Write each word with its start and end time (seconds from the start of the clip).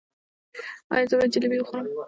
ایا 0.93 1.05
زه 1.09 1.15
باید 1.17 1.33
جلبي 1.33 1.57
وخورم؟ 1.59 1.87